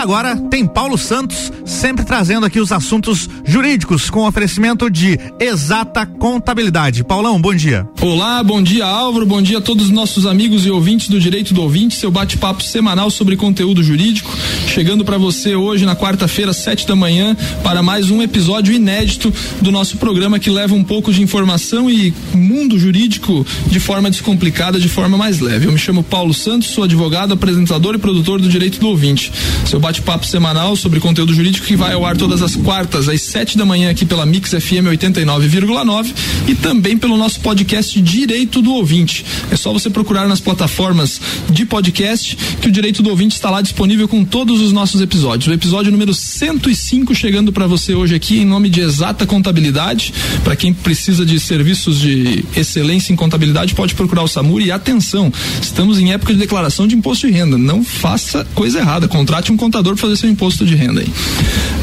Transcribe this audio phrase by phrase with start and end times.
[0.00, 7.04] agora tem Paulo Santos, sempre trazendo aqui os assuntos jurídicos com oferecimento de exata contabilidade.
[7.04, 7.86] Paulão, bom dia.
[8.00, 11.54] Olá, bom dia Álvaro, bom dia a todos os nossos amigos e ouvintes do Direito
[11.54, 14.36] do Ouvinte, seu bate-papo semanal sobre conteúdo jurídico,
[14.66, 19.70] chegando para você hoje na quarta-feira, sete da manhã, para mais um episódio inédito do
[19.70, 24.88] nosso programa que leva um pouco de informação e mundo jurídico de forma descomplicada, de
[24.88, 25.66] forma mais leve.
[25.66, 29.30] Eu me chamo Paulo Santos, sou advogado, apresentador e produtor do Direito do Ouvinte
[29.66, 33.56] seu bate-papo semanal sobre conteúdo jurídico que vai ao ar todas as quartas, às sete
[33.56, 36.12] da manhã, aqui pela Mix FM 89,9
[36.48, 39.24] e também pelo nosso podcast Direito do Ouvinte.
[39.50, 43.60] É só você procurar nas plataformas de podcast que o Direito do Ouvinte está lá
[43.60, 45.48] disponível com todos os nossos episódios.
[45.48, 50.12] O episódio número 105 chegando para você hoje aqui em nome de Exata Contabilidade.
[50.44, 55.32] Para quem precisa de serviços de excelência em contabilidade, pode procurar o Samur e atenção,
[55.60, 57.58] estamos em época de declaração de imposto de renda.
[57.58, 61.08] Não faça coisa errada, contrate um contador para fazer seu imposto de renda aí.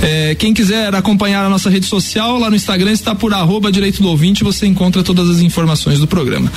[0.01, 4.01] É, quem quiser acompanhar a nossa rede social, lá no Instagram está por arroba direito
[4.01, 6.51] do ouvinte, você encontra todas as informações do programa.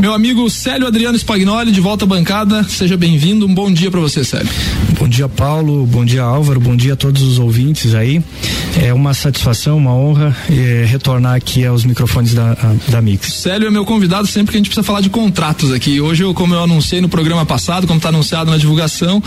[0.00, 4.00] Meu amigo Célio Adriano Spagnoli, de volta à bancada, seja bem-vindo, um bom dia para
[4.00, 4.48] você, Célio.
[4.98, 8.22] Bom dia, Paulo, bom dia, Álvaro, bom dia a todos os ouvintes aí.
[8.82, 12.56] É uma satisfação, uma honra é, retornar aqui aos microfones da,
[12.88, 13.32] da Mix.
[13.34, 16.00] Célio é meu convidado sempre que a gente precisa falar de contratos aqui.
[16.00, 19.22] Hoje, eu, como eu anunciei no programa passado, como está anunciado na divulgação,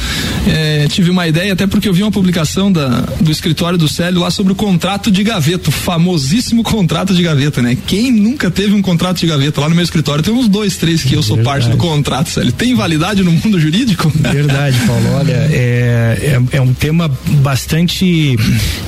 [0.48, 4.22] é, tive uma ideia, até porque eu vi uma publicação da, do escritório do Célio
[4.22, 7.78] lá sobre o contrato de gaveta, o famosíssimo contrato de gaveta, né?
[7.86, 10.24] Quem nunca teve um contrato de gaveta lá no meu escritório?
[10.24, 11.66] Tem uns dois, três que eu sou Verdade.
[11.66, 12.52] parte do contrato, Célio.
[12.52, 14.12] Tem validade no mundo jurídico?
[14.16, 15.14] Verdade, Paulo.
[15.16, 17.10] Olha, é, é, é um tema
[17.42, 18.38] bastante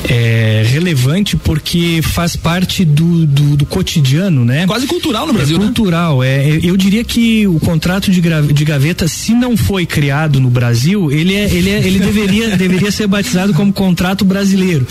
[0.08, 4.66] é, relevante porque faz parte do, do, do, cotidiano, né?
[4.68, 6.50] Quase cultural no Brasil, é cultural, né?
[6.50, 6.60] é.
[6.64, 11.34] Eu diria que o contrato de, de gaveta, se não foi criado no Brasil, ele
[11.34, 14.86] é, ele é, ele deveria, deveria ser batizado como contrato brasileiro.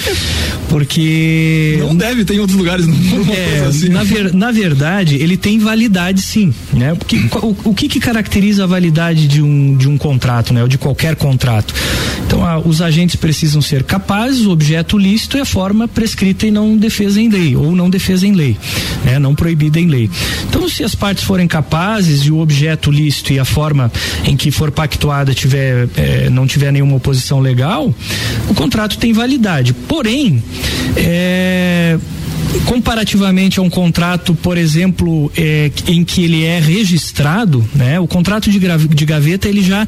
[0.69, 1.77] Porque.
[1.79, 3.33] Não deve, tem outros lugares no mundo.
[3.33, 3.89] É, assim.
[3.89, 6.53] na, ver, na verdade, ele tem validade sim.
[6.73, 6.95] Né?
[6.95, 10.63] Porque, o, o que, que caracteriza a validade de um, de um contrato, né?
[10.63, 11.73] Ou de qualquer contrato?
[12.27, 16.51] Então, a, os agentes precisam ser capazes, o objeto lícito é a forma prescrita e
[16.51, 18.57] não defesa em lei, ou não defesa em lei,
[19.05, 19.19] né?
[19.19, 20.11] Não proibida em lei.
[20.49, 23.93] Então, se as partes forem capazes e o objeto lícito e a forma
[24.25, 27.95] em que for pactuada tiver, é, não tiver nenhuma oposição legal,
[28.49, 29.73] o contrato tem validade.
[29.73, 30.43] Porém,
[30.97, 31.99] é,
[32.67, 37.99] comparativamente a um contrato, por exemplo, é, em que ele é registrado, né?
[38.01, 39.87] O contrato de, de gaveta ele já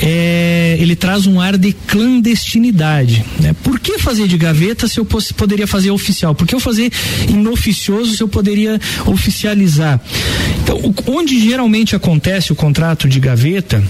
[0.00, 3.54] é, ele traz um ar de clandestinidade, né?
[3.62, 6.34] Por que fazer de gaveta se eu poderia fazer oficial?
[6.34, 6.90] Por que eu fazer
[7.28, 10.00] inoficioso se eu poderia oficializar?
[10.62, 13.82] Então, onde geralmente acontece o contrato de gaveta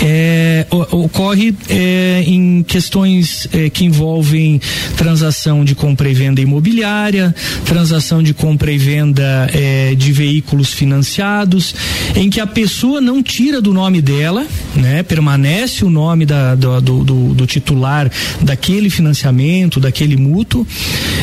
[0.00, 4.60] é, ocorre é, em questões é, que envolvem
[4.96, 11.74] transação de compra e venda imobiliária, transação de compra e venda é, de veículos financiados,
[12.14, 16.80] em que a pessoa não tira do nome dela, né, permanece o nome da, do,
[16.80, 18.10] do, do, titular
[18.40, 20.66] daquele financiamento, daquele mútuo,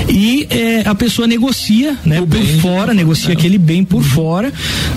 [0.10, 4.52] e é, a pessoa negocia né, por bem, fora, negocia aquele bem por fora,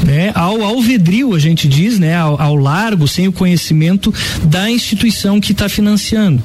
[0.04, 3.67] né, ao alvedrio, a gente diz, né, ao, ao largo, sem o conhecimento
[4.44, 6.42] da instituição que está financiando.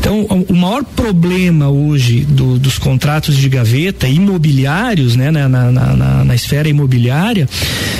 [0.00, 6.24] Então, o maior problema hoje do, dos contratos de gaveta imobiliários, né, na, na, na,
[6.24, 7.46] na, esfera imobiliária,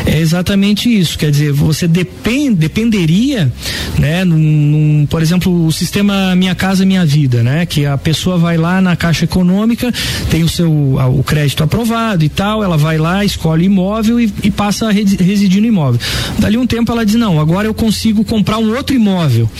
[0.07, 1.19] é exatamente isso.
[1.19, 3.53] Quer dizer, você depend, dependeria,
[3.99, 8.39] né, num, num, por exemplo, o sistema Minha Casa Minha Vida, né, que a pessoa
[8.39, 9.93] vai lá na Caixa Econômica,
[10.31, 14.51] tem o seu o crédito aprovado e tal, ela vai lá, escolhe imóvel e, e
[14.51, 16.01] passa a residir no imóvel.
[16.39, 19.51] Dali um tempo ela diz não, agora eu consigo comprar um outro imóvel.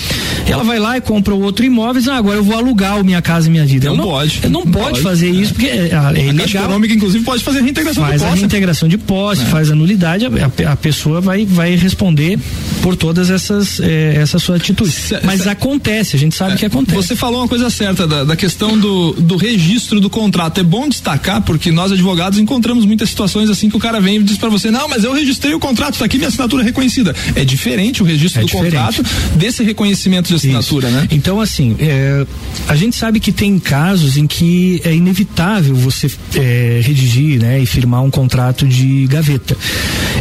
[0.47, 3.01] Ela vai lá e compra o outro imóvel e diz, ah, agora eu vou alugar
[3.01, 3.89] o Minha Casa Minha Vida.
[3.89, 4.41] Não, não pode.
[4.45, 5.31] Não, não pode, pode, fazer é.
[5.31, 6.63] isso porque é, é ilegal.
[6.63, 8.25] A econômica, inclusive, pode fazer a reintegração faz de posse.
[8.25, 9.45] Faz a reintegração de posse, é.
[9.47, 12.39] faz a nulidade, a, a, pessoa vai, vai responder
[12.83, 14.95] por todas essas, essas suas atitudes.
[14.95, 16.97] C Mas acontece, a gente sabe é, que acontece.
[16.97, 20.59] Você falou uma coisa certa da, da questão do, do registro do contrato.
[20.59, 24.23] É bom destacar, porque nós advogados encontramos muitas situações assim que o cara vem e
[24.23, 27.15] diz para você, não, mas eu registrei o contrato, tá aqui minha assinatura reconhecida.
[27.35, 28.73] É diferente o registro é do diferente.
[28.73, 29.03] contrato
[29.37, 30.97] desse esse reconhecimento de assinatura, Isso.
[30.97, 31.09] né?
[31.11, 32.20] Então, assim, é,
[32.69, 37.67] a gente sabe que tem casos em que é inevitável você é, redigir né, e
[37.67, 39.57] firmar um contrato de gaveta.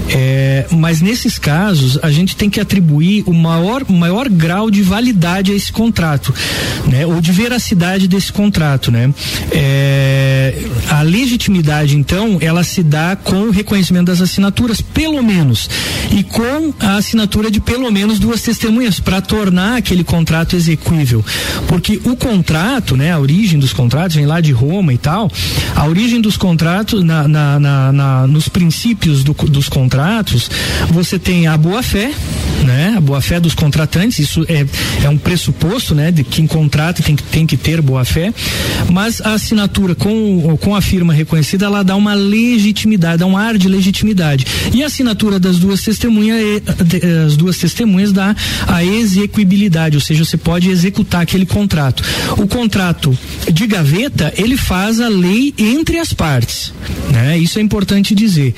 [0.10, 5.52] É, mas nesses casos, a gente tem que atribuir o maior, maior grau de validade
[5.52, 6.34] a esse contrato,
[6.88, 7.06] né?
[7.06, 9.14] Ou de veracidade desse contrato, né?
[9.52, 15.70] É, a legitimidade, então, ela se dá com o reconhecimento das assinaturas, pelo menos,
[16.12, 21.24] e com a assinatura de pelo menos duas testemunhas para tornar aquele contrato execuível,
[21.68, 23.12] porque o contrato, né?
[23.12, 25.32] A origem dos contratos vem lá de Roma e tal.
[25.76, 30.50] A origem dos contratos na, na, na, na nos princípios do, dos contratos,
[30.90, 32.12] você tem a boa fé,
[32.66, 32.96] né?
[32.98, 34.66] A boa fé dos contratantes, isso é,
[35.04, 36.12] é um pressuposto, né?
[36.12, 38.34] De quem contrata tem que, tem que ter boa fé,
[38.92, 43.58] mas a assinatura com, com a firma reconhecida, ela dá uma legitimidade, dá um ar
[43.58, 44.46] de legitimidade.
[44.74, 46.62] E a assinatura das duas testemunhas,
[47.26, 48.36] as duas testemunhas dá
[48.68, 51.79] a execuibilidade, ou seja, você pode executar aquele contrato.
[52.38, 53.18] O contrato
[53.52, 56.74] de gaveta, ele faz a lei entre as partes,
[57.12, 57.38] né?
[57.38, 58.54] Isso é importante dizer.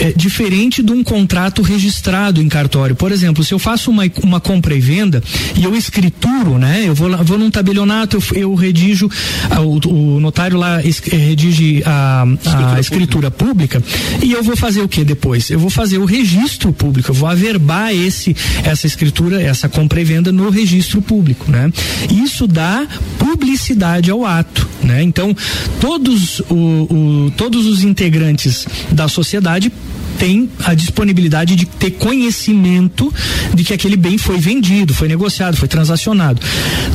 [0.00, 2.94] É diferente de um contrato registrado em cartório.
[2.94, 5.22] Por exemplo, se eu faço uma, uma compra e venda
[5.56, 6.84] e eu escrituro, né?
[6.86, 9.10] Eu vou, vou num tabelionato, eu, eu redijo,
[9.50, 13.80] ah, o, o, notário lá es, eh, redige a, a escritura, escritura pública.
[13.80, 13.82] pública.
[14.22, 15.50] e eu vou fazer o que depois?
[15.50, 20.04] Eu vou fazer o registro público, eu vou averbar esse, essa escritura, essa compra e
[20.04, 21.72] venda no registro público, né?
[22.10, 22.86] Isso dá
[23.18, 25.02] publicidade ao ato, né?
[25.02, 25.36] Então,
[25.78, 29.70] todos, o, o, todos os integrantes da sociedade
[30.18, 33.12] tem a disponibilidade de ter conhecimento
[33.52, 36.40] de que aquele bem foi vendido, foi negociado, foi transacionado.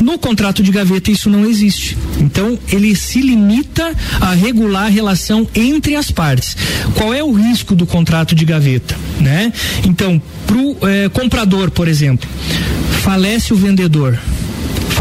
[0.01, 1.95] No contrato de gaveta isso não existe.
[2.19, 6.57] Então ele se limita a regular a relação entre as partes.
[6.95, 9.53] Qual é o risco do contrato de gaveta, né?
[9.85, 12.27] Então, pro eh, comprador, por exemplo,
[13.03, 14.17] falece o vendedor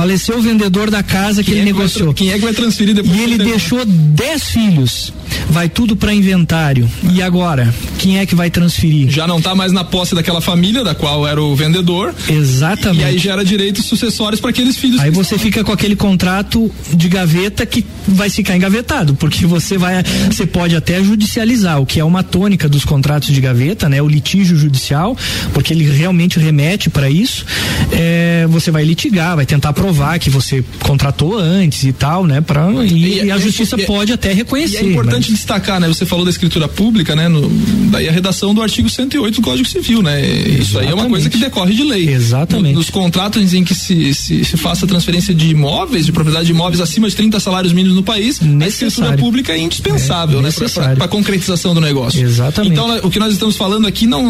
[0.00, 2.14] Faleceu o vendedor da casa que quem ele é negociou.
[2.14, 3.14] Que quem é que vai transferir depois?
[3.14, 5.12] E ele deixou 10 filhos.
[5.48, 6.88] Vai tudo para inventário.
[7.12, 7.72] E agora?
[7.98, 9.10] Quem é que vai transferir?
[9.10, 12.14] Já não está mais na posse daquela família da qual era o vendedor.
[12.28, 13.02] Exatamente.
[13.02, 15.00] E aí gera direitos sucessórios para aqueles filhos.
[15.00, 20.02] Aí você fica com aquele contrato de gaveta que vai ficar engavetado, porque você vai,
[20.30, 24.00] você pode até judicializar, o que é uma tônica dos contratos de gaveta, né?
[24.00, 25.16] O litígio judicial,
[25.52, 27.44] porque ele realmente remete para isso.
[27.92, 32.40] É, você vai litigar, vai tentar provar que você contratou antes e tal, né?
[32.40, 34.78] Pra, e, e a justiça pode até reconhecer.
[34.78, 35.38] é importante mas...
[35.38, 35.88] destacar, né?
[35.88, 37.28] Você falou da escritura pública, né?
[37.28, 37.48] No,
[37.90, 40.20] daí a redação do artigo 108 do Código Civil, né?
[40.20, 40.62] Exatamente.
[40.62, 42.08] Isso aí é uma coisa que decorre de lei.
[42.08, 42.72] Exatamente.
[42.72, 46.52] No, nos contratos em que se, se, se faça transferência de imóveis, de propriedade de
[46.52, 48.64] imóveis acima de 30 salários mínimos no país, necessário.
[48.64, 50.50] a escritura pública é indispensável, é, né?
[50.96, 52.22] Para concretização do negócio.
[52.22, 52.72] Exatamente.
[52.72, 54.22] Então, o que nós estamos falando aqui não,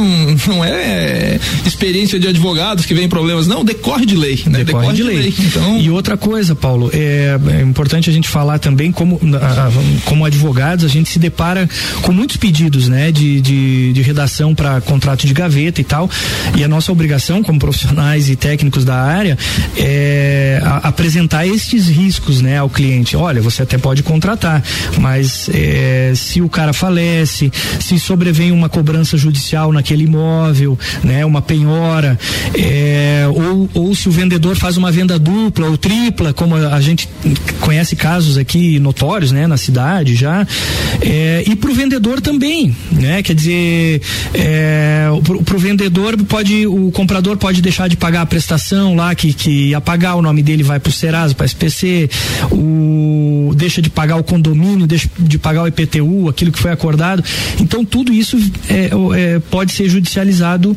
[0.46, 4.64] não é experiência de advogados que vem problemas, não, decorre de lei, né?
[4.64, 5.16] Decorre, decorre de, de lei.
[5.18, 5.34] lei.
[5.38, 5.78] Então...
[5.78, 9.20] E outra coisa, Paulo, é, é, importante a gente falar também como,
[10.04, 11.68] como advogados, a gente se depara
[12.02, 16.10] com muitos pedidos, né, de, de, de redação para contrato de gaveta e tal.
[16.56, 19.36] E a nossa obrigação, como profissionais e técnicos da área,
[19.76, 23.16] é a, apresentar estes riscos, né, ao cliente.
[23.16, 24.62] Olha, você até pode contratar,
[24.98, 31.42] mas é, se o cara falece, se sobrevém uma cobrança judicial naquele imóvel, né, uma
[31.42, 32.18] penhora,
[32.54, 37.08] é, ou, ou se o vendedor faz uma venda dupla ou tripla, como a gente
[37.60, 40.46] conhece casos aqui notórios, né, na cidade já,
[41.00, 44.02] é, e para o vendedor também, né, quer dizer,
[44.34, 45.06] é,
[45.44, 49.68] para o vendedor pode, o comprador pode deixar de pagar a prestação lá que, que
[49.70, 52.08] ia pagar, o nome dele vai para o Serasa, para SPC,
[52.50, 57.22] o deixa de pagar o condomínio, deixa de pagar o IPTU, aquilo que foi acordado,
[57.58, 58.38] então tudo isso
[58.68, 60.76] é, é, pode ser judicializado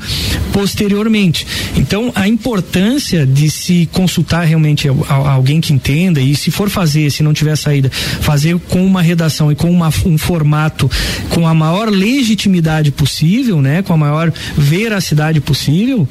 [0.51, 1.45] posteriormente.
[1.75, 7.23] Então a importância de se consultar realmente alguém que entenda e se for fazer, se
[7.23, 10.89] não tiver saída, fazer com uma redação e com uma, um formato
[11.29, 16.07] com a maior legitimidade possível, né, com a maior veracidade possível,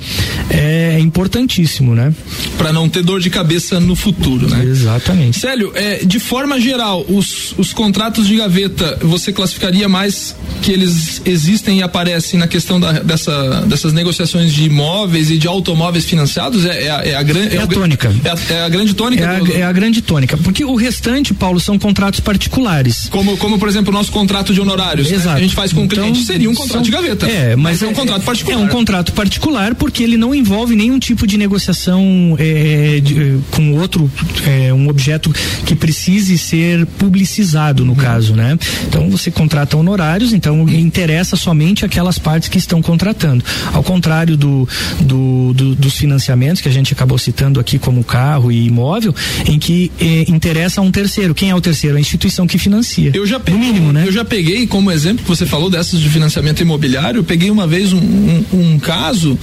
[0.51, 2.13] é importantíssimo, né?
[2.59, 4.65] Para não ter dor de cabeça no futuro, né?
[4.65, 5.39] Exatamente.
[5.39, 11.21] Célio, é, de forma geral, os, os contratos de gaveta, você classificaria mais que eles
[11.25, 16.65] existem e aparecem na questão da, dessa, dessas negociações de imóveis e de automóveis financiados?
[16.65, 17.57] É, é, a, é a grande.
[17.57, 18.15] É, a tônica.
[18.25, 19.25] É a, é a grande tônica?
[19.25, 19.53] É a, do...
[19.53, 20.37] é a, grande tônica.
[20.37, 23.09] Porque o restante, Paulo, são contratos particulares.
[23.11, 25.11] Como, como por exemplo, o nosso contrato de honorários.
[25.11, 25.29] Exato.
[25.29, 25.35] Né?
[25.35, 27.27] A gente faz com então, o cliente, seria um contrato são, de gaveta.
[27.27, 28.59] É, mas, mas é, um contrato particular.
[28.59, 33.63] É um contrato particular porque ele não envolve nenhum tipo de negociação é, de, com
[33.63, 34.11] um outro,
[34.47, 35.33] é, um objeto
[35.67, 37.99] que precise ser publicizado no uhum.
[37.99, 38.59] caso, né?
[38.87, 43.45] Então você contrata honorários, então interessa somente aquelas partes que estão contratando.
[43.73, 44.69] Ao contrário do,
[45.01, 49.15] do, do dos financiamentos que a gente acabou citando aqui como carro e imóvel,
[49.47, 51.35] em que eh, interessa a um terceiro.
[51.35, 51.97] Quem é o terceiro?
[51.97, 53.11] A instituição que financia.
[53.15, 54.05] Eu já peguei, mínimo, né?
[54.07, 57.19] Eu já peguei como exemplo que você falou dessas de financiamento imobiliário.
[57.19, 59.39] Eu peguei uma vez um, um, um caso,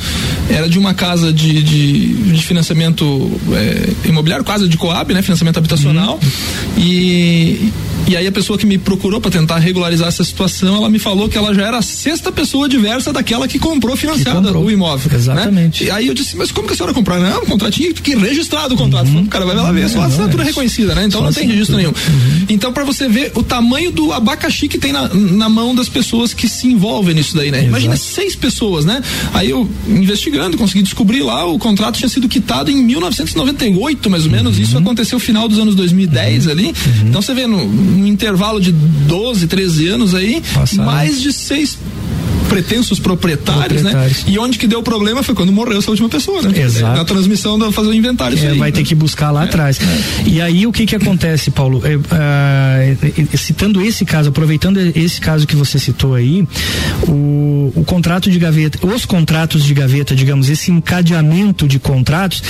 [0.49, 5.21] era de uma casa de, de, de financiamento é, imobiliário, casa de Coab, né?
[5.21, 6.19] Financiamento habitacional.
[6.21, 6.83] Uhum.
[6.83, 7.71] E
[8.09, 11.29] e aí a pessoa que me procurou para tentar regularizar essa situação, ela me falou
[11.29, 14.65] que ela já era a sexta pessoa diversa daquela que comprou financiada comprou.
[14.65, 15.11] o imóvel.
[15.11, 15.17] Né?
[15.17, 15.83] Exatamente.
[15.83, 15.89] Né?
[15.89, 17.19] E aí eu disse, mas como que a senhora comprou?
[17.19, 19.07] Não, um contratinho que registrado o contrato.
[19.09, 19.21] Uhum.
[19.21, 20.47] O cara vai lá ver, só a assinatura é.
[20.47, 21.05] reconhecida, né?
[21.05, 21.89] Então só não tem registro nenhum.
[21.89, 22.45] Uhum.
[22.49, 26.33] Então para você ver o tamanho do abacaxi que tem na, na mão das pessoas
[26.33, 27.59] que se envolvem nisso daí, né?
[27.59, 27.69] Exato.
[27.69, 29.01] Imagina seis pessoas, né?
[29.33, 34.31] Aí eu investigando, consegui descobrir lá, o contrato tinha sido quitado em 1998, mais ou
[34.31, 34.57] menos.
[34.57, 34.63] Uhum.
[34.63, 36.65] Isso aconteceu no final dos anos 2010 ali.
[36.67, 36.73] Uhum.
[37.07, 40.41] Então você vê no um intervalo de 12, 13 anos aí,
[40.77, 41.77] mais de seis
[42.49, 43.91] pretensos proprietários, né?
[43.91, 44.31] proprietários, né?
[44.33, 46.59] E onde que deu problema foi quando morreu essa última pessoa, né?
[46.59, 46.97] Exato.
[46.97, 48.37] Na transmissão da fazer o inventário.
[48.37, 48.75] É, aí, vai né?
[48.75, 49.79] ter que buscar lá é, atrás.
[49.79, 50.29] É.
[50.29, 51.81] E aí o que que acontece, Paulo?
[51.85, 56.47] É, uh, citando esse caso, aproveitando esse caso que você citou aí,
[57.07, 62.41] o, o contrato de gaveta, os contratos de gaveta, digamos, esse encadeamento de contratos,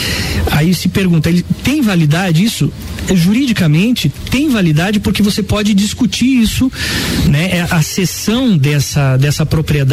[0.51, 2.71] aí se pergunta, ele tem validade isso?
[3.07, 6.71] É, juridicamente tem validade porque você pode discutir isso,
[7.25, 7.49] né?
[7.51, 9.88] É a cessão dessa dessa propriedade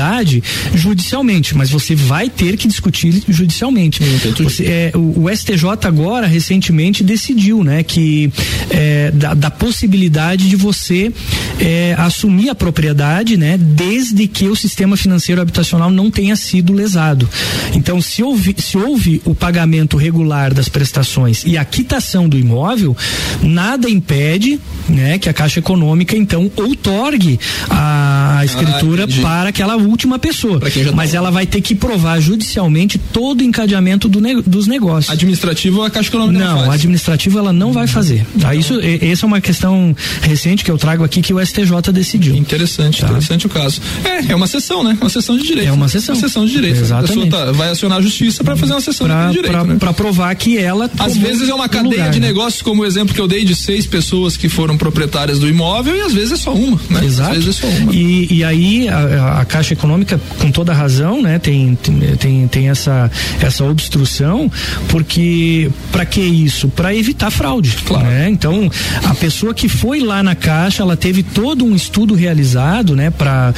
[0.75, 4.03] judicialmente, mas você vai ter que discutir judicialmente.
[4.39, 8.31] Você, é, o, o, STJ agora recentemente decidiu, né, que
[8.71, 11.13] é, da, da, possibilidade de você
[11.61, 17.29] é, assumir a propriedade, né, desde que o sistema financeiro habitacional não tenha sido lesado.
[17.75, 22.97] Então, se houve, se houve o pagamento regular das prestações e a quitação do imóvel,
[23.43, 27.39] nada impede, né, que a Caixa Econômica então outorgue
[27.71, 30.61] a, escritura ah, para aquela última pessoa.
[30.95, 31.17] Mas tá...
[31.17, 35.11] ela vai ter que provar judicialmente todo o encadeamento do ne dos negócios.
[35.11, 38.25] Administrativo a Caixa Econômica não, não administrativo ela não vai fazer.
[38.41, 38.55] Tá?
[38.55, 42.35] Isso, essa é uma questão recente que eu trago aqui que o STJ decidiu.
[42.35, 43.07] Interessante, tá?
[43.07, 43.81] interessante o caso.
[44.05, 44.97] É, é uma sessão, né?
[45.01, 45.69] Uma sessão de direito.
[45.69, 46.15] É uma sessão.
[46.15, 46.81] Uma sessão de direito.
[46.81, 47.13] Exatamente.
[47.13, 49.53] A pessoa tá, vai acionar a justiça para fazer uma sessão pra, de direito.
[49.53, 49.95] Para né?
[49.95, 50.91] provar que ela.
[50.99, 52.29] Às vezes é uma cadeia lugar, de né?
[52.29, 55.97] negócios, como o exemplo que eu dei de seis pessoas que foram proprietárias do imóvel
[55.97, 57.05] e às vezes é só uma, né?
[57.05, 57.31] Exato.
[57.31, 57.95] Às vezes é só uma.
[57.95, 61.77] E, e aí a, a Caixa Econômica, com toda razão, né, tem,
[62.19, 63.11] tem, tem essa,
[63.41, 64.51] essa obstrução,
[64.89, 66.69] porque para que isso?
[66.69, 67.77] Para evitar fraude.
[67.85, 68.07] Claro.
[68.07, 68.29] Né?
[68.31, 68.71] Então,
[69.05, 73.53] a pessoa que foi lá na Caixa, ela teve todo um estudo realizado, né, para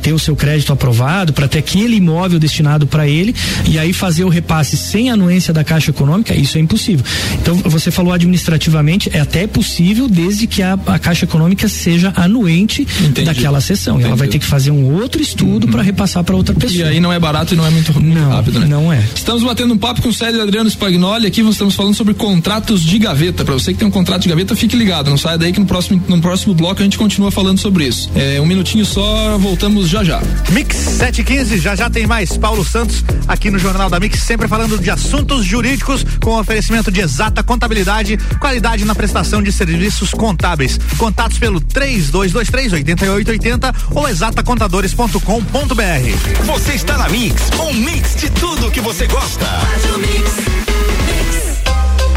[0.00, 3.34] ter o seu crédito aprovado, para ter aquele imóvel destinado para ele,
[3.66, 7.04] e aí fazer o repasse sem anuência da Caixa Econômica, isso é impossível.
[7.34, 12.86] Então, você falou administrativamente, é até possível desde que a, a Caixa Econômica seja anuente
[13.00, 13.24] Entendi.
[13.24, 13.94] daquela sessão.
[13.94, 14.06] Entendi.
[14.06, 15.72] Ela vai ter que fazer um outro estudo uhum.
[15.72, 16.78] para repassar para outra pessoa.
[16.78, 18.66] E aí não é barato e não é muito, muito não, rápido, né?
[18.66, 19.02] Não é.
[19.16, 21.26] Estamos batendo um papo com o Célio Adriano Spagnoli.
[21.26, 23.44] Aqui nós estamos falando sobre contratos de gaveta.
[23.44, 25.10] Para você que tem um contrato de gaveta, fique ligado.
[25.10, 28.10] Não saia daí que no próximo, no próximo bloco a gente continua falando sobre isso.
[28.14, 30.20] É, um minutinho só, voltamos já já.
[30.50, 32.36] Mix 715, já já tem mais.
[32.36, 37.00] Paulo Santos aqui no Jornal da Mix, sempre falando de assuntos jurídicos com oferecimento de
[37.00, 40.78] exata contabilidade, qualidade na prestação de serviços contábeis.
[40.98, 46.44] Contatos pelo 3223 8880 ou exatacontadores.com.br.
[46.44, 49.46] Você está na Mix, um mix de tudo que você gosta.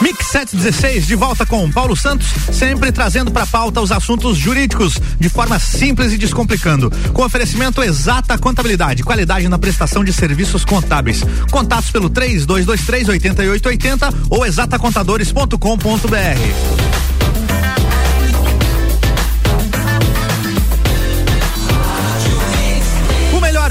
[0.00, 5.28] Mix 716 de volta com Paulo Santos, sempre trazendo para pauta os assuntos jurídicos de
[5.28, 6.90] forma simples e descomplicando.
[7.12, 11.22] Com oferecimento exata contabilidade, qualidade na prestação de serviços contábeis.
[11.50, 16.98] Contatos pelo 3223 8880 ou exatacontadores.com.br.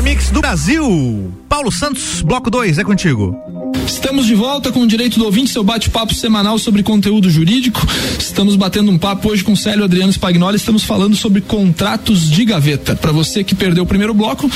[0.08, 1.34] Mix do Brasil.
[1.50, 3.57] Paulo Santos, bloco 2, é contigo.
[3.86, 7.86] Estamos de volta com o Direito do Ouvinte, seu bate-papo semanal sobre conteúdo jurídico.
[8.20, 12.96] Estamos batendo um papo hoje com Célio Adriano Spagnoli, estamos falando sobre contratos de gaveta.
[12.96, 14.50] Para você que perdeu o primeiro bloco,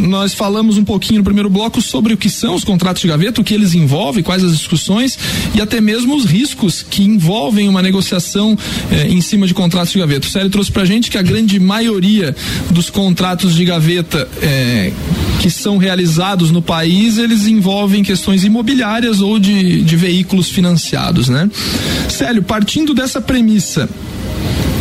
[0.00, 3.40] nós falamos um pouquinho no primeiro bloco sobre o que são os contratos de gaveta,
[3.40, 5.18] o que eles envolvem, quais as discussões
[5.54, 8.56] e até mesmo os riscos que envolvem uma negociação
[8.90, 10.26] eh, em cima de contratos de gaveta.
[10.26, 12.34] O Célio trouxe pra gente que a grande maioria
[12.70, 14.92] dos contratos de gaveta eh,
[15.44, 21.50] que são realizados no país, eles envolvem questões imobiliárias ou de, de veículos financiados, né?
[22.08, 23.86] Célio, partindo dessa premissa,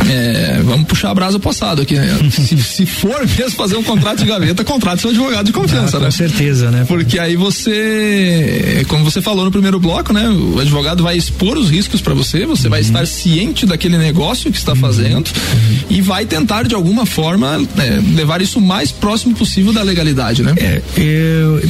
[0.10, 1.96] é, vamos puxar a brasa passado aqui.
[1.96, 2.18] Né?
[2.30, 6.00] se, se, for mesmo fazer um contrato de gaveta, contrate seu advogado de confiança, ah,
[6.02, 6.06] né?
[6.08, 6.86] Com certeza, né?
[6.88, 10.28] Porque aí você, como você falou no primeiro bloco, né?
[10.30, 12.72] O advogado vai expor os riscos para você, você uhum.
[12.72, 15.78] vai estar ciente daquele negócio que está fazendo uhum.
[15.90, 20.44] e vai tentar de alguma forma é, levar isso o mais próximo possível da legalidade,
[20.44, 20.54] né?
[20.58, 21.62] É, eu,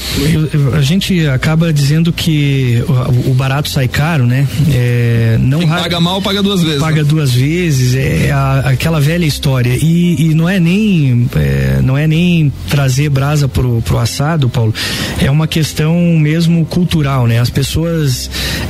[0.53, 4.47] eu, a gente acaba dizendo que o, o barato sai caro, né?
[4.71, 6.79] É, não Quem paga mal paga duas vezes.
[6.79, 7.07] Paga né?
[7.07, 7.95] duas vezes.
[7.95, 13.09] É a, aquela velha história e, e não é nem é, não é nem trazer
[13.09, 14.73] brasa pro, pro assado, Paulo.
[15.21, 17.39] É uma questão mesmo cultural, né?
[17.39, 18.29] As pessoas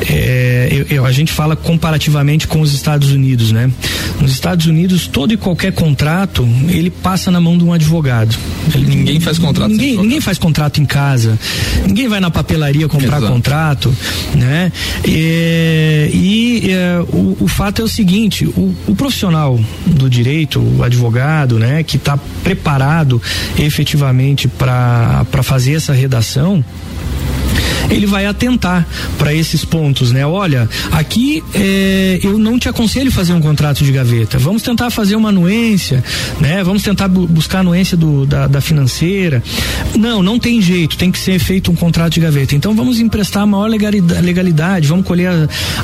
[0.10, 3.72] é, eu, eu, a gente fala comparativamente com os Estados Unidos, né?
[4.22, 8.36] Nos Estados Unidos todo e qualquer contrato ele passa na mão de um advogado.
[8.74, 9.70] Ele, ninguém faz contrato.
[9.72, 11.40] Ninguém, ninguém faz contrato em casa.
[11.88, 13.34] Ninguém vai na papelaria comprar Exato.
[13.34, 13.96] contrato,
[14.36, 14.72] né?
[15.06, 20.60] E, e é, o, o fato é o seguinte: o, o profissional profissional do direito,
[20.60, 23.22] o advogado, né, que está preparado
[23.58, 26.64] efetivamente para fazer essa redação,
[27.90, 30.26] ele vai atentar para esses pontos, né?
[30.26, 34.38] Olha, aqui é, eu não te aconselho fazer um contrato de gaveta.
[34.38, 36.04] Vamos tentar fazer uma anuência,
[36.40, 36.64] né?
[36.64, 39.44] Vamos tentar bu buscar a anuência do, da, da, financeira.
[39.98, 42.56] Não, não tem jeito, tem que ser feito um contrato de gaveta.
[42.56, 45.30] Então vamos emprestar a maior legalidade, vamos colher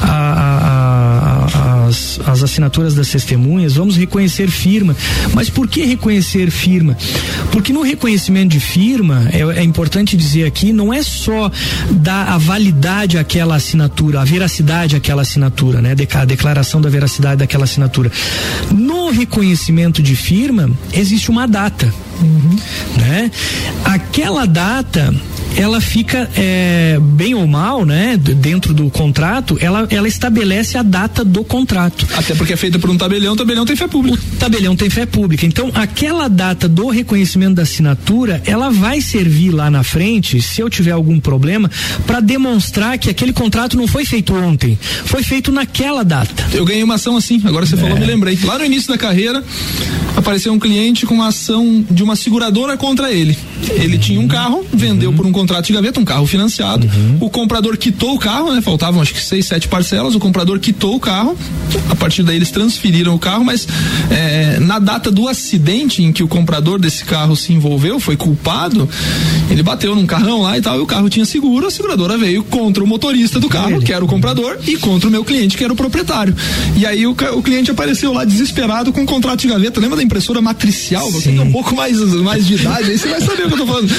[0.01, 4.95] a, a, a, as, as assinaturas das testemunhas, vamos reconhecer firma.
[5.33, 6.95] Mas por que reconhecer firma?
[7.51, 11.51] Porque no reconhecimento de firma, é, é importante dizer aqui, não é só
[11.91, 15.95] dar a validade àquela assinatura, a veracidade àquela assinatura, né?
[16.13, 18.11] A declaração da veracidade daquela assinatura.
[18.71, 21.93] No reconhecimento de firma, existe uma data.
[22.21, 22.57] Uhum.
[22.97, 23.31] Né?
[23.85, 25.13] Aquela data
[25.55, 28.17] ela fica é, bem ou mal, né?
[28.17, 32.07] Dentro do contrato, ela, ela estabelece a data do contrato.
[32.15, 34.17] Até porque é feita por um tabelião, o tabelião tem fé pública.
[34.33, 35.45] O tabelião tem fé pública.
[35.45, 40.69] Então, aquela data do reconhecimento da assinatura, ela vai servir lá na frente, se eu
[40.69, 41.69] tiver algum problema,
[42.05, 46.47] para demonstrar que aquele contrato não foi feito ontem, foi feito naquela data.
[46.53, 47.77] Eu ganhei uma ação assim, agora você é.
[47.77, 48.37] falou, me lembrei.
[48.43, 49.43] Lá no início da carreira,
[50.15, 53.37] apareceu um cliente com uma ação de uma seguradora contra ele.
[53.71, 53.99] Ele uhum.
[53.99, 55.15] tinha um carro, vendeu uhum.
[55.15, 56.87] por um contrato de gaveta, um carro financiado.
[56.87, 57.17] Uhum.
[57.21, 58.61] O comprador quitou o carro, né?
[58.61, 60.15] Faltavam acho que seis, sete parcelas.
[60.15, 61.35] O comprador quitou o carro.
[61.89, 63.67] A partir daí eles transferiram o carro, mas
[64.09, 68.89] é, na data do acidente em que o comprador desse carro se envolveu, foi culpado,
[69.49, 72.43] ele bateu num carrão lá e tal, e o carro tinha seguro, a seguradora veio
[72.43, 73.85] contra o motorista do carro, ele.
[73.85, 76.35] que era o comprador, e contra o meu cliente, que era o proprietário.
[76.75, 79.79] E aí o, o cliente apareceu lá desesperado com um contrato de gaveta.
[79.79, 81.09] Lembra da impressora matricial?
[81.11, 83.57] Você tem um pouco mais, mais de idade, aí você vai saber o que eu
[83.57, 83.89] tô falando.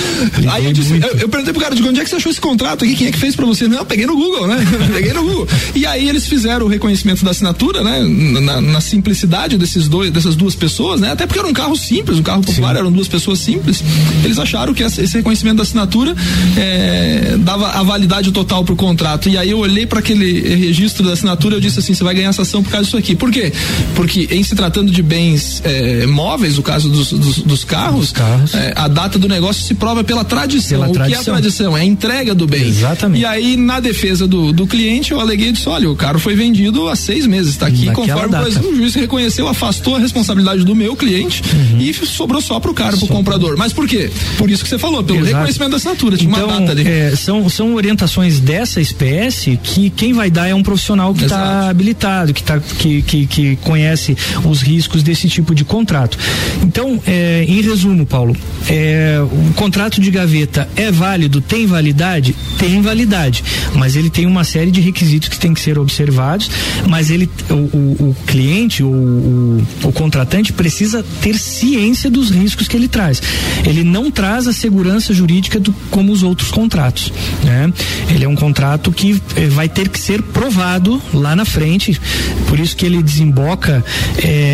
[0.51, 2.41] Aí eu, disse, eu, eu perguntei pro cara, de onde é que você achou esse
[2.41, 2.95] contrato aqui?
[2.95, 3.69] Quem é que fez pra você?
[3.69, 4.57] Não, peguei no Google, né?
[4.93, 5.49] peguei no Google.
[5.75, 8.03] E aí eles fizeram o reconhecimento da assinatura, né?
[8.41, 11.13] Na, na, simplicidade desses dois, dessas duas pessoas, né?
[11.13, 12.79] Até porque era um carro simples, um carro popular, Sim.
[12.81, 13.83] eram duas pessoas simples.
[14.25, 16.15] Eles acharam que esse reconhecimento da assinatura
[16.57, 19.29] é, dava a validade total pro contrato.
[19.29, 22.15] E aí eu olhei para aquele registro da assinatura e eu disse assim: você vai
[22.15, 23.15] ganhar essa ação por causa disso aqui.
[23.15, 23.53] Por quê?
[23.95, 28.55] Porque em se tratando de bens é, móveis, o caso dos, dos, dos carros, carros.
[28.55, 30.81] É, a data do negócio se prova pela tradição.
[30.81, 31.23] Pela o tradição.
[31.23, 31.77] que é a tradição?
[31.77, 32.67] É a entrega do bem.
[32.67, 33.23] Exatamente.
[33.23, 36.35] E aí, na defesa do, do cliente, eu aleguei e disse: olha, o carro foi
[36.35, 40.75] vendido há seis meses, está aqui, Naquela conforme o juiz reconheceu, afastou a responsabilidade do
[40.75, 41.81] meu cliente uhum.
[41.81, 43.57] e sobrou só pro cara, pro só comprador.
[43.57, 44.11] Mas por quê?
[44.39, 45.35] Por isso que você falou, pelo Exato.
[45.35, 46.87] reconhecimento da assinatura, tinha então, uma data ali.
[46.87, 51.69] É, são, são orientações dessa espécie que quem vai dar é um profissional que está
[51.69, 54.70] habilitado, que, tá, que, que, que conhece os riscos
[55.03, 56.19] desse tipo de contrato.
[56.63, 58.37] Então, é, em resumo, Paulo,
[58.69, 62.35] é, o contrato de gaveta é válido, tem validade?
[62.59, 63.43] Tem validade,
[63.75, 66.51] mas ele tem uma série de requisitos que tem que ser observados,
[66.89, 72.69] mas ele, o, o, o cliente, o, o, o contratante precisa ter ciência dos riscos
[72.69, 73.23] que ele traz.
[73.65, 77.13] Ele não traz a segurança jurídica do, como os outros contratos,
[77.45, 77.73] né?
[78.09, 82.01] Ele é um contrato que eh, vai ter que ser provado lá na frente,
[82.49, 83.85] por isso que ele desemboca,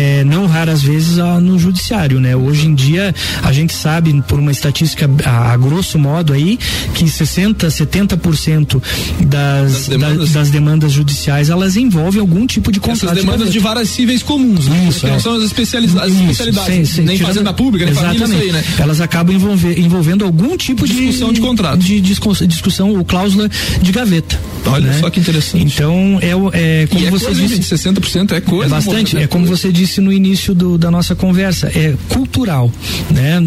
[0.07, 2.35] eh, não raras vezes, a, no judiciário, né?
[2.35, 6.57] Hoje em dia a gente sabe por uma estatística a, a grosso modo aí
[6.93, 8.81] que 60, 70%
[9.25, 10.31] das, das demandas.
[10.31, 13.11] Da, das demandas judiciais elas envolvem algum tipo de contrato.
[13.11, 14.87] Essas demandas de, várias cíveis comuns, né?
[14.89, 15.19] Isso, é.
[15.19, 18.21] são as, especializa isso, especialidades, nem fazenda pública, nem exatamente.
[18.21, 18.75] família, isso aí, né?
[18.79, 23.49] Elas acabam envolver, envolvendo algum tipo de discussão de contrato, de discussão ou cláusula
[23.81, 24.39] de gaveta.
[24.65, 24.99] Olha né?
[24.99, 25.63] só que interessante.
[25.63, 28.65] Então é, é como e é você coisa, disse, 60% é coisa.
[28.65, 29.15] É bastante.
[29.15, 29.23] Né?
[29.23, 32.71] É como você disse no início do, da nossa conversa, é cultural,
[33.11, 33.37] né?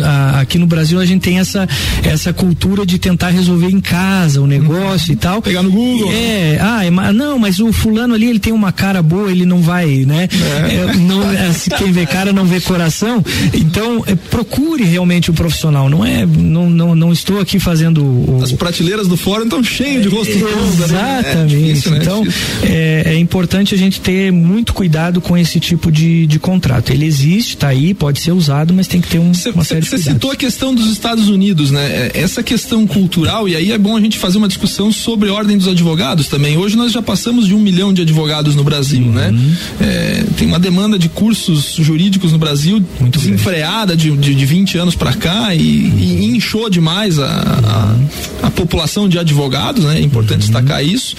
[0.41, 1.69] aqui no Brasil a gente tem essa
[2.03, 5.43] essa cultura de tentar resolver em casa o negócio e tal.
[5.43, 6.11] Pegar no Google.
[6.11, 9.61] É, ah, é, não, mas o fulano ali ele tem uma cara boa, ele não
[9.61, 10.29] vai, né?
[10.69, 10.75] É.
[10.75, 13.25] É, não, é, quem vê cara não vê coração.
[13.55, 15.89] Então é, procure realmente o um profissional.
[15.89, 20.03] Não é, não, não, não estou aqui fazendo o, as prateleiras do fórum estão cheias
[20.03, 21.37] de rosto Exatamente.
[21.37, 21.47] Né?
[21.47, 21.99] Difícil, né?
[22.01, 22.27] Então
[22.63, 26.93] é, importante a gente ter muito cuidado com esse tipo de, de contrato.
[26.93, 29.85] Ele existe, está aí, pode ser usado, mas tem que ter um, cê, uma série
[29.85, 32.11] cê, de Você citou a questão dos Estados Unidos, né?
[32.15, 35.59] Essa questão cultural, e aí é bom a gente fazer uma discussão sobre a ordem
[35.59, 36.57] dos advogados também.
[36.57, 39.29] Hoje nós já passamos de um milhão de advogados no Brasil, né?
[39.29, 39.33] uhum.
[39.33, 39.57] né?
[39.81, 44.79] É, tem uma demanda de cursos jurídicos no Brasil muito desenfreada de, de, de 20
[44.79, 45.99] anos para cá e, uhum.
[45.99, 49.99] e, inchou demais a, a, a, população de advogados, né?
[49.99, 50.53] É importante uhum.
[50.53, 51.17] destacar isso.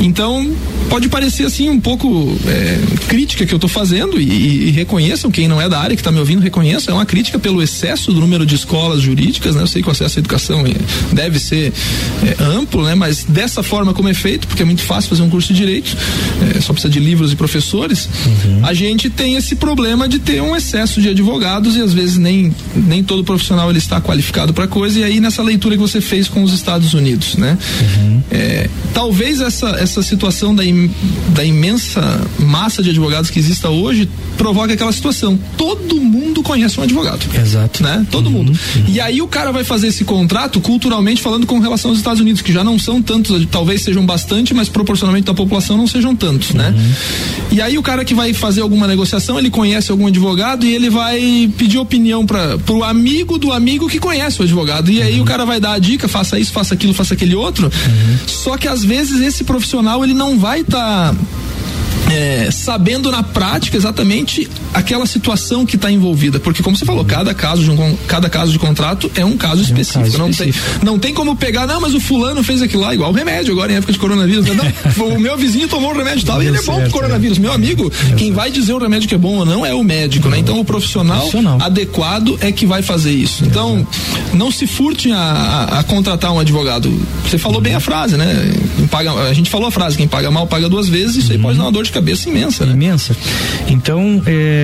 [0.00, 0.50] Então,
[0.88, 2.78] pode parecer assim um pouco é,
[3.08, 6.10] crítica que eu estou fazendo e, e, reconheçam quem não é da área que está
[6.10, 9.66] me ouvindo reconheça é uma crítica pelo excesso do número de escolas jurídicas né eu
[9.66, 10.74] sei que o acesso à educação é,
[11.14, 11.72] deve ser
[12.22, 15.30] é, amplo né mas dessa forma como é feito porque é muito fácil fazer um
[15.30, 15.96] curso de direito
[16.56, 18.64] é, só precisa de livros e professores uhum.
[18.64, 22.54] a gente tem esse problema de ter um excesso de advogados e às vezes nem
[22.74, 26.28] nem todo profissional ele está qualificado para coisa e aí nessa leitura que você fez
[26.28, 28.14] com os Estados Unidos né uhum.
[28.30, 30.64] É, talvez essa essa situação da
[31.34, 35.38] da imensa massa de advogados que exista hoje provoca aquela situação.
[35.56, 37.24] Todo mundo conhece um advogado.
[37.34, 37.82] Exato.
[37.82, 38.06] Né?
[38.10, 38.50] Todo uhum, mundo.
[38.50, 38.84] Uhum.
[38.88, 42.42] E aí o cara vai fazer esse contrato culturalmente falando com relação aos Estados Unidos,
[42.42, 46.52] que já não são tantos, talvez sejam bastante, mas proporcionalmente da população não sejam tantos,
[46.52, 46.68] né?
[46.68, 46.74] uhum.
[46.74, 46.94] né?
[47.52, 50.90] E aí o cara que vai fazer alguma negociação, ele conhece algum advogado e ele
[50.90, 54.90] vai pedir opinião para pro amigo do amigo que conhece o advogado.
[54.90, 57.66] E aí o cara vai dar a dica, faça isso, faça aquilo, faça aquele outro.
[57.66, 58.18] Uhum.
[58.26, 61.16] Só que às vezes esse profissional ele não vai estar tá
[62.14, 67.32] é, sabendo na prática exatamente aquela situação que está envolvida, porque como você falou, cada
[67.32, 70.00] caso de um, cada caso de contrato é um caso específico.
[70.00, 70.78] É um caso não específico.
[70.80, 73.52] tem não tem como pegar, não, mas o fulano fez aquilo lá igual o remédio
[73.52, 74.46] agora em época de coronavírus.
[74.46, 77.38] Não, o meu vizinho tomou um remédio tal e ele é bom pro coronavírus.
[77.38, 80.28] Meu amigo, quem vai dizer o remédio que é bom ou não é o médico,
[80.28, 80.38] né?
[80.38, 81.58] Então o profissional, profissional.
[81.62, 83.44] adequado é que vai fazer isso.
[83.44, 83.86] Então
[84.32, 86.92] não se furte a, a, a contratar um advogado.
[87.24, 88.52] Você falou bem a frase, né?
[88.90, 91.16] Paga, a gente falou a frase, quem paga mal paga duas vezes.
[91.16, 92.72] Isso aí pode dar uma dor de cabeça imensa, né?
[92.72, 93.16] Imensa.
[93.68, 94.63] Então, é,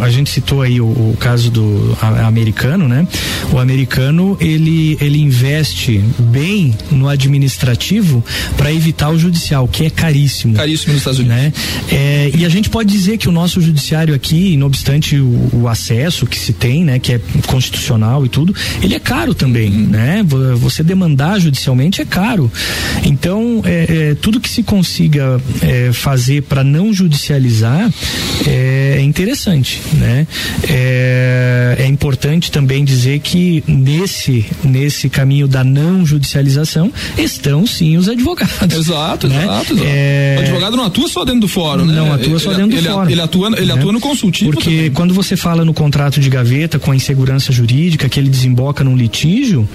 [0.00, 3.06] a gente citou aí o, o caso do a, americano, né?
[3.52, 8.24] O americano, ele, ele investe bem no administrativo
[8.56, 10.54] para evitar o judicial, que é caríssimo.
[10.54, 11.36] Caríssimo nos Estados Unidos.
[11.36, 11.52] Né?
[11.90, 15.68] É, e a gente pode dizer que o nosso judiciário aqui, não obstante o, o,
[15.68, 16.98] acesso que se tem, né?
[16.98, 19.86] Que é constitucional e tudo, ele é caro também, uhum.
[19.86, 20.24] né?
[20.56, 22.50] Você demandar judicialmente é caro.
[23.04, 27.90] Então, é, é tudo que se consiga é, fazer para não judicializar
[28.46, 30.26] é, é interessante, né?
[30.68, 38.08] É, é, importante também dizer que nesse nesse caminho da não judicialização estão sim os
[38.08, 38.76] advogados.
[38.76, 39.44] Exato, né?
[39.44, 39.72] exato.
[39.74, 39.88] exato.
[39.88, 40.36] É...
[40.38, 41.94] O advogado não atua só dentro do fórum, né?
[41.94, 43.10] Não atua só ele, dentro do ele, fórum.
[43.10, 43.74] Ele atua, ele né?
[43.74, 44.52] atua no consultivo.
[44.52, 44.90] Porque também.
[44.90, 48.96] quando você fala no contrato de gaveta com a insegurança jurídica que ele desemboca num
[48.96, 49.68] litígio,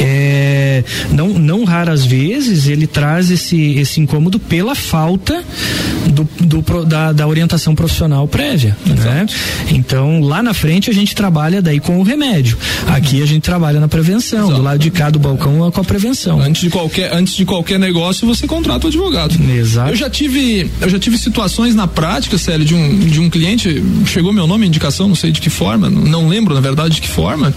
[0.00, 5.44] é, não, não raras vezes ele traz esse, esse incômodo pela falta
[6.06, 8.76] do, do da, da, orientação profissional prévia.
[8.86, 9.26] Né?
[9.70, 12.56] Então, lá na frente a gente trabalha daí com o remédio.
[12.86, 14.46] Aqui a gente trabalha na prevenção.
[14.46, 14.54] Exato.
[14.54, 16.40] Do lado de cá do balcão é com a prevenção.
[16.40, 19.36] Antes de qualquer, antes de qualquer negócio, você contrata o advogado.
[19.52, 19.90] Exato.
[19.90, 23.82] Eu já tive, eu já tive situações na prática, sério, de um, de um cliente,
[24.06, 27.08] chegou meu nome, indicação, não sei de que forma, não lembro na verdade de que
[27.08, 27.54] forma,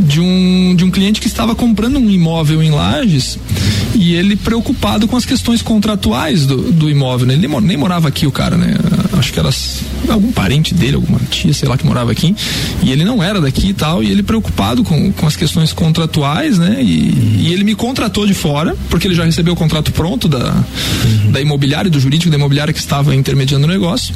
[0.00, 3.38] de um, de um cliente que estava comprando um imóvel em Lages
[3.94, 7.34] e ele preocupado com as questões contratuais do, do imóvel, né?
[7.34, 8.74] Ele nem, nem morava aqui o cara, né?
[9.24, 9.48] Acho que era
[10.12, 12.36] algum parente dele, alguma tia, sei lá, que morava aqui,
[12.82, 16.58] e ele não era daqui e tal, e ele preocupado com, com as questões contratuais,
[16.58, 16.82] né?
[16.82, 20.52] E, e ele me contratou de fora, porque ele já recebeu o contrato pronto da,
[20.52, 21.30] uhum.
[21.32, 24.14] da imobiliária, do jurídico da imobiliária que estava intermediando o negócio,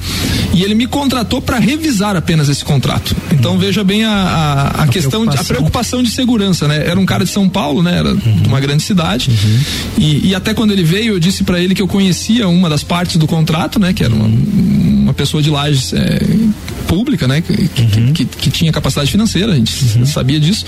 [0.52, 3.16] e ele me contratou para revisar apenas esse contrato.
[3.32, 3.58] Então uhum.
[3.58, 5.40] veja bem a, a, a, a questão, preocupação.
[5.40, 6.86] a preocupação de segurança, né?
[6.86, 7.96] Era um cara de São Paulo, né?
[7.96, 8.42] Era uhum.
[8.42, 9.60] de uma grande cidade, uhum.
[9.96, 12.82] e, e até quando ele veio, eu disse para ele que eu conhecia uma das
[12.82, 13.94] partes do contrato, né?
[13.94, 14.28] Que era uma
[15.18, 16.18] pessoa de Lages é,
[16.88, 17.42] pública, né?
[17.42, 18.12] Que, uhum.
[18.12, 20.06] que, que, que, tinha capacidade financeira, a gente uhum.
[20.06, 20.64] sabia disso.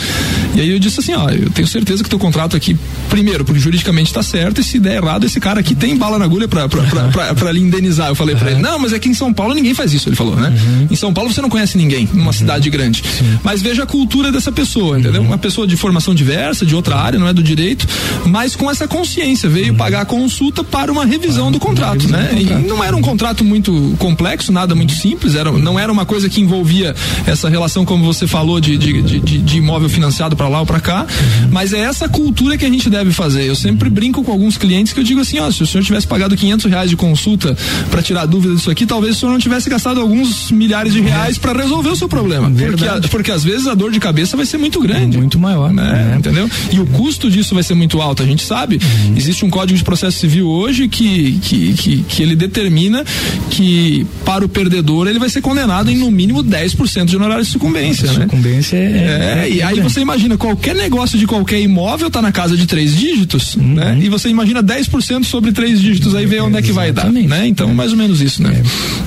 [0.54, 2.76] E aí eu disse assim, ó, eu tenho certeza que teu contrato aqui,
[3.08, 6.26] primeiro, porque juridicamente está certo, e se der errado, esse cara aqui tem bala na
[6.26, 8.08] agulha pra, pra, pra, pra, pra lhe indenizar.
[8.08, 8.40] Eu falei uhum.
[8.40, 10.48] pra ele, não, mas aqui em São Paulo ninguém faz isso, ele falou, né?
[10.48, 10.88] Uhum.
[10.90, 12.32] Em São Paulo você não conhece ninguém, numa uhum.
[12.32, 13.02] cidade grande.
[13.02, 13.38] Sim.
[13.42, 15.22] Mas veja a cultura dessa pessoa, entendeu?
[15.22, 15.28] Uhum.
[15.28, 17.86] Uma pessoa de formação diversa, de outra área, não é do direito,
[18.26, 22.30] mas com essa consciência, veio pagar a consulta para uma revisão do contrato, né?
[22.36, 26.28] E não era um contrato muito complexo, nada muito simples, era, não era uma coisa
[26.28, 26.92] que envolvia
[27.24, 30.80] essa relação, como você falou, de, de, de, de imóvel financiado para lá ou para
[30.80, 31.06] cá,
[31.52, 33.44] mas é essa cultura que a gente deve fazer.
[33.44, 36.08] Eu sempre brinco com alguns clientes que eu digo assim, ó, se o senhor tivesse
[36.08, 37.56] pagado 500 reais de consulta
[37.92, 41.38] para tirar dúvida disso aqui, talvez o senhor não tivesse gastado alguns milhares de reais
[41.38, 42.50] para resolver o seu problema.
[42.50, 45.16] Porque, porque às vezes a dor de cabeça vai ser muito grande.
[45.16, 45.72] Muito maior.
[45.72, 46.12] Né?
[46.12, 46.18] É.
[46.18, 46.50] Entendeu?
[46.72, 48.20] E o custo disso vai ser muito alto.
[48.20, 49.14] A gente sabe, uhum.
[49.16, 53.04] existe um código de processo civil hoje que, que, que, que ele determina
[53.48, 57.50] que para o perdedor ele vai ser condenado em no mínimo 10% de honorário de
[57.50, 58.10] sucumbência.
[58.12, 58.22] Né?
[58.22, 58.80] Sucumbência é.
[58.80, 62.66] é, é e aí você imagina, qualquer negócio de qualquer imóvel tá na casa de
[62.66, 63.74] três dígitos, uhum.
[63.74, 63.98] né?
[64.00, 67.10] E você imagina 10% sobre três dígitos, aí vê onde é que vai dar.
[67.10, 67.46] Né?
[67.46, 67.72] Então, é.
[67.72, 68.62] mais ou menos isso, né?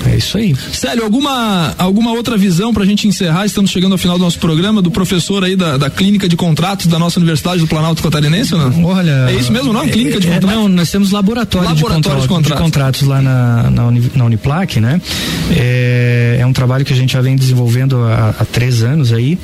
[0.05, 0.55] É, é, isso aí.
[0.71, 3.45] Célio, alguma, alguma outra visão pra gente encerrar?
[3.45, 6.87] Estamos chegando ao final do nosso programa, do professor aí da, da clínica de contratos
[6.87, 8.83] da nossa Universidade do Planalto Catarinense, não?
[8.85, 9.29] Olha.
[9.29, 9.87] É isso mesmo, não?
[9.87, 10.57] Clínica de é, contratos?
[10.57, 13.01] não, nós temos laboratório, laboratório de, contratos, de, contratos.
[13.01, 13.07] de, contratos.
[13.07, 15.01] lá na, na, Uni, na Uniplac, né?
[15.51, 19.37] É, é, um trabalho que a gente já vem desenvolvendo há, há três anos aí.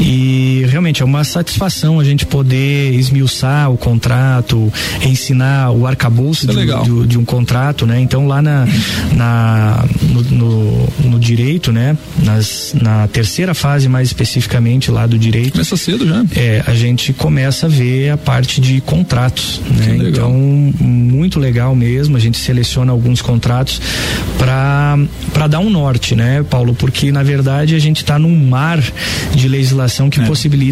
[0.00, 4.70] E realmente é uma satisfação a gente poder esmiuçar o contrato,
[5.02, 7.98] ensinar o arcabouço é de, de, de, um contrato, né?
[7.98, 8.66] Então lá na,
[9.14, 11.96] na no, no, no, direito, né?
[12.22, 15.52] Nas, na terceira fase mais especificamente lá do direito.
[15.52, 16.22] Começa cedo já.
[16.36, 20.08] É, a gente começa a ver a parte de contratos, né?
[20.08, 22.18] Então muito legal mesmo.
[22.18, 23.80] A gente seleciona alguns contratos
[24.36, 24.98] para
[25.32, 26.74] para dar um norte, né, Paulo?
[26.74, 28.82] Porque na verdade a gente está num mar
[29.34, 30.26] de legislação que é.
[30.26, 30.65] possibilita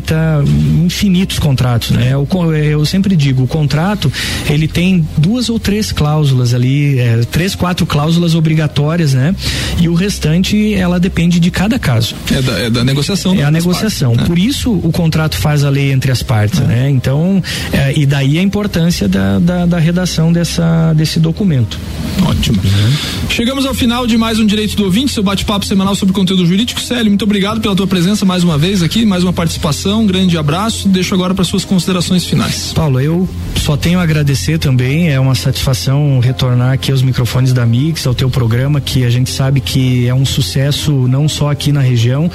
[0.85, 2.11] infinitos contratos, né?
[2.13, 4.13] Eu, eu sempre digo, o contrato
[4.49, 9.35] ele tem duas ou três cláusulas ali, é, três, quatro cláusulas obrigatórias, né?
[9.81, 12.15] E o restante ela depende de cada caso.
[12.33, 13.35] É da, é da negociação.
[13.35, 14.11] É a negociação.
[14.11, 14.35] Partes, né?
[14.35, 16.65] Por isso o contrato faz a lei entre as partes, é.
[16.65, 16.91] né?
[16.91, 21.79] Então, é, e daí a importância da, da, da, redação dessa, desse documento.
[22.39, 22.61] Ótimo.
[22.63, 23.29] Uhum.
[23.31, 26.81] Chegamos ao final de mais um Direito do Ouvinte, seu bate-papo semanal sobre conteúdo jurídico.
[26.81, 30.37] Célio, muito obrigado pela tua presença mais uma vez aqui, mais uma participação, um grande
[30.37, 30.89] abraço.
[30.89, 32.73] Deixo agora para suas considerações finais.
[32.75, 33.29] Paulo, eu
[33.65, 38.15] só tenho a agradecer também, é uma satisfação retornar aqui aos microfones da Mix, ao
[38.15, 42.31] teu programa, que a gente sabe que é um sucesso não só aqui na região,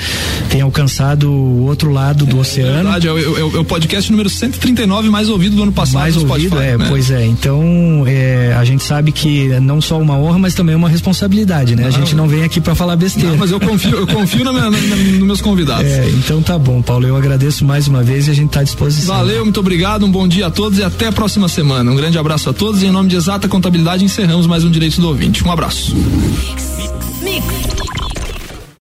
[0.49, 2.71] tem alcançado o outro lado do é, oceano.
[2.71, 6.01] É verdade, é o, é, o, podcast número 139 mais ouvido do ano passado.
[6.01, 6.85] Mais ouvido, Spotify, é, né?
[6.89, 7.23] pois é.
[7.23, 11.83] Então, é, a gente sabe que não só uma honra, mas também uma responsabilidade, né?
[11.83, 13.29] Não, a gente não vem aqui para falar besteira.
[13.29, 15.85] Não, mas eu confio, eu confio na minha, na, na, nos meus convidados.
[15.85, 18.63] É, então tá bom, Paulo, eu agradeço mais uma vez e a gente está à
[18.63, 19.15] disposição.
[19.15, 21.91] Valeu, muito obrigado, um bom dia a todos e até a próxima semana.
[21.91, 25.01] Um grande abraço a todos e em nome de Exata Contabilidade encerramos mais um Direito
[25.01, 25.45] do Ouvinte.
[25.45, 25.93] Um abraço.
[25.93, 26.77] Mix.
[27.21, 28.08] Mix.